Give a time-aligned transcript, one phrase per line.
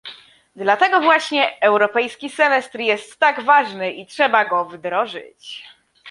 [0.55, 5.63] Dlatego właśnie europejski semestr jest tak ważny i trzeba go wdrożyć